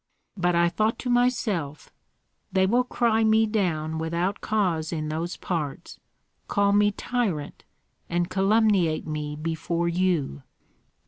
But 0.35 0.55
I 0.55 0.67
thought 0.67 0.97
to 0.97 1.11
myself, 1.11 1.91
'They 2.51 2.65
will 2.65 2.83
cry 2.85 3.23
me 3.23 3.45
down 3.45 3.99
without 3.99 4.41
cause 4.41 4.91
in 4.91 5.09
those 5.09 5.37
parts, 5.37 5.99
call 6.47 6.73
me 6.73 6.89
tyrant, 6.91 7.63
and 8.09 8.27
calumniate 8.27 9.05
me 9.05 9.35
before 9.35 9.87
you!'" 9.87 10.41